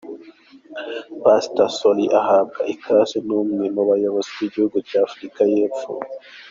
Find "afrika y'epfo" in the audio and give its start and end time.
5.07-5.91